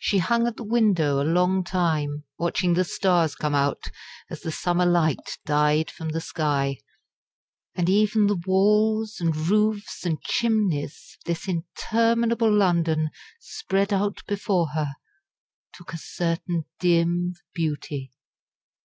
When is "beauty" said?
17.54-18.10